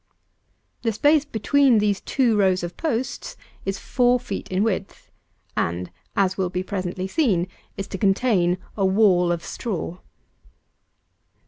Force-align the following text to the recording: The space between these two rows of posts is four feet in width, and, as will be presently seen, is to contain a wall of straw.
The 0.81 0.93
space 0.93 1.25
between 1.25 1.77
these 1.77 2.01
two 2.01 2.35
rows 2.35 2.63
of 2.63 2.75
posts 2.75 3.37
is 3.65 3.77
four 3.77 4.19
feet 4.19 4.47
in 4.51 4.63
width, 4.63 5.11
and, 5.55 5.91
as 6.15 6.37
will 6.39 6.49
be 6.49 6.63
presently 6.63 7.05
seen, 7.05 7.47
is 7.77 7.87
to 7.89 7.99
contain 7.99 8.57
a 8.75 8.83
wall 8.83 9.31
of 9.31 9.43
straw. 9.43 9.99